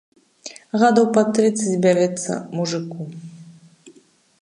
[0.83, 3.11] Гадоў пад трыццаць бярэцца мужыку.